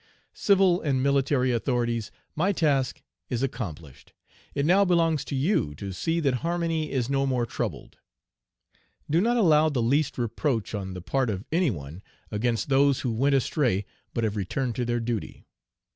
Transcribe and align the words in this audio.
"Civil 0.33 0.81
and 0.81 1.03
military 1.03 1.51
authorities, 1.51 2.09
my 2.35 2.51
task 2.51 3.03
is 3.29 3.43
accomplished. 3.43 4.13
It 4.55 4.65
now 4.65 4.83
belongs 4.83 5.23
to 5.25 5.35
you 5.35 5.75
to 5.75 5.91
see 5.93 6.19
that 6.21 6.33
harmony 6.41 6.89
is 6.91 7.07
no 7.07 7.27
more 7.27 7.45
troubled. 7.45 7.97
Do 9.11 9.21
not 9.21 9.37
allow 9.37 9.69
the 9.69 9.79
least 9.83 10.17
reproach 10.17 10.73
on 10.73 10.95
the 10.95 11.03
part 11.03 11.29
of 11.29 11.45
any 11.51 11.69
one 11.69 12.01
against 12.31 12.67
those 12.69 13.01
who 13.01 13.11
went 13.11 13.35
astray 13.35 13.85
but 14.11 14.23
have 14.23 14.35
returned 14.35 14.73
to 14.77 14.85
their 14.85 14.99
duty. 14.99 15.43